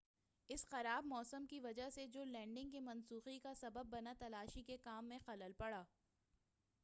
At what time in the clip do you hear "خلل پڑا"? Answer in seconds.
5.25-5.83